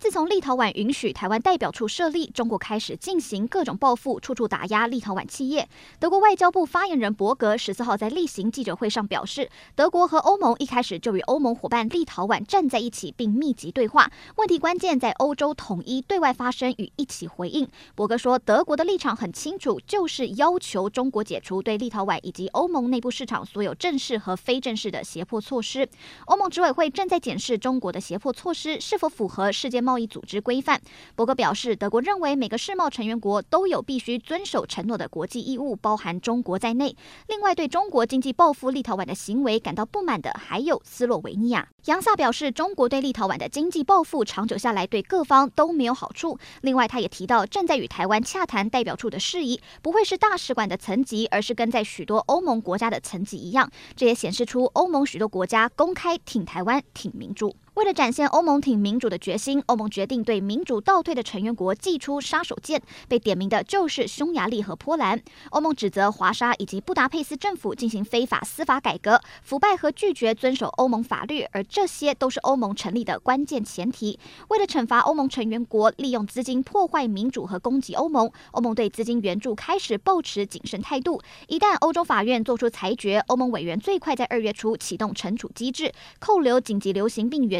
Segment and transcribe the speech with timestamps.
[0.00, 5.68] 自从立陶宛允许台湾代表处设立，中国开始进行各种报复，处处打压立陶宛企业。
[5.98, 14.10] 德国外交部发言人伯格十四号在例行记者会上表示，德国和欧盟一开始就与欧盟伙伴立陶宛站在一起，并密集对话。
[14.36, 17.68] 问题关键在欧洲统一对外发声与一起回应。
[17.94, 25.86] 博格说，德国的立场很清楚，就是要求中国解除对立陶宛以及欧盟内部市场所有正式和非正式的胁迫措施。
[26.24, 30.80] 欧盟执委会正在检视中国的胁迫措施是否符合世界贸贸易组织规范。
[31.16, 36.94] 博格表示，德国认为每个世贸成员国都有必须遵守承诺的国际义务，包含中国在内。
[37.26, 41.68] 另外，对中国经济报复立陶宛的行为感到不满的还有斯洛维尼亚。
[41.86, 46.38] 杨萨表示，中国对立陶宛的经济报复长久下来对各方都没有好处。
[46.60, 53.68] 另外，他也提到，正在与台湾洽谈代表处的事宜，不会是大使馆的层级，而是跟在许多欧盟国家的层级一样。
[53.96, 57.56] 这也显示出欧盟许多国家公开挺台湾、挺民主。
[57.74, 62.80] 为了展现欧盟挺民主的决心，欧盟决定对民主倒退的成员国祭出杀手锏。
[63.08, 65.22] 被点名的就是匈牙利和波兰。
[65.50, 74.18] 欧盟指责华沙以及布达佩斯政府进行非法司法改革、腐败和拒绝遵守欧盟法律，而这些都是欧盟成立的关键前提。
[74.48, 81.22] 为了惩罚欧盟成员国利用资金破坏民主和攻击欧盟，欧盟对资金援助开始抱持谨慎态度。
[81.46, 87.59] 一旦欧洲法院做出裁决，欧盟委员最快在二月初启动惩处机制，扣留紧急流行病源